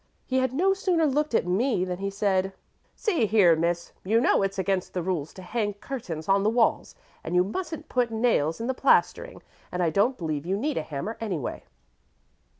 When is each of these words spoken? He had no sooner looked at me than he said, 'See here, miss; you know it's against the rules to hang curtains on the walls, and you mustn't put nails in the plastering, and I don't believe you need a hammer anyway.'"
He 0.25 0.39
had 0.39 0.51
no 0.51 0.73
sooner 0.73 1.05
looked 1.05 1.35
at 1.35 1.45
me 1.45 1.85
than 1.85 1.99
he 1.99 2.09
said, 2.09 2.53
'See 2.95 3.27
here, 3.27 3.55
miss; 3.55 3.91
you 4.03 4.19
know 4.19 4.41
it's 4.41 4.57
against 4.57 4.95
the 4.95 5.03
rules 5.03 5.31
to 5.35 5.43
hang 5.43 5.75
curtains 5.75 6.27
on 6.27 6.41
the 6.41 6.49
walls, 6.49 6.95
and 7.23 7.35
you 7.35 7.43
mustn't 7.43 7.87
put 7.87 8.09
nails 8.09 8.59
in 8.59 8.65
the 8.65 8.73
plastering, 8.73 9.43
and 9.71 9.83
I 9.83 9.91
don't 9.91 10.17
believe 10.17 10.43
you 10.43 10.57
need 10.57 10.77
a 10.79 10.81
hammer 10.81 11.17
anyway.'" 11.21 11.65